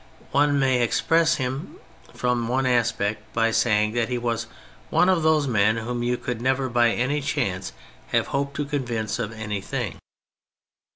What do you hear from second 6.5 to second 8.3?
by any chance have